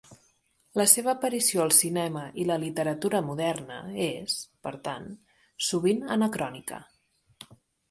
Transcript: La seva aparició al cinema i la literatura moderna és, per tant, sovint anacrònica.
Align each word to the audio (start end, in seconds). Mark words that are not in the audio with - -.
La 0.79 0.85
seva 0.93 1.11
aparició 1.11 1.61
al 1.65 1.73
cinema 1.79 2.23
i 2.45 2.45
la 2.53 2.57
literatura 2.63 3.21
moderna 3.29 3.77
és, 4.07 4.39
per 4.65 4.75
tant, 4.89 5.07
sovint 5.69 6.05
anacrònica. 6.19 6.83